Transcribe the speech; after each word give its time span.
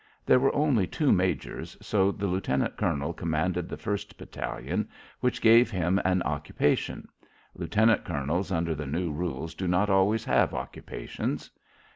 There 0.25 0.39
were 0.39 0.55
only 0.55 0.87
two 0.87 1.11
majors, 1.11 1.77
so 1.79 2.11
the 2.11 2.25
lieutenant 2.25 2.75
colonel 2.75 3.13
commanded 3.13 3.69
the 3.69 3.77
first 3.77 4.17
battalion, 4.17 4.89
which 5.19 5.43
gave 5.43 5.69
him 5.69 6.01
an 6.03 6.23
occupation. 6.23 7.07
Lieutenant 7.53 8.03
colonels 8.03 8.51
under 8.51 8.73
the 8.73 8.87
new 8.87 9.11
rules 9.11 9.53
do 9.53 9.67
not 9.67 9.91
always 9.91 10.25
have 10.25 10.55
occupations. 10.55 11.51